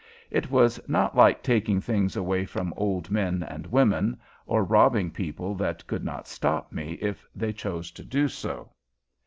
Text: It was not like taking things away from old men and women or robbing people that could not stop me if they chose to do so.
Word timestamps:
It 0.31 0.49
was 0.49 0.79
not 0.89 1.15
like 1.15 1.43
taking 1.43 1.79
things 1.79 2.15
away 2.15 2.43
from 2.47 2.73
old 2.75 3.11
men 3.11 3.43
and 3.43 3.67
women 3.67 4.19
or 4.47 4.63
robbing 4.63 5.11
people 5.11 5.53
that 5.57 5.85
could 5.85 6.03
not 6.03 6.27
stop 6.27 6.71
me 6.71 6.93
if 6.93 7.23
they 7.35 7.53
chose 7.53 7.91
to 7.91 8.03
do 8.03 8.27
so. 8.27 8.71